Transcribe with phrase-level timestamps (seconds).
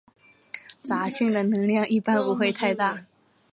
[0.81, 3.05] 杂讯的能量一般不会太大。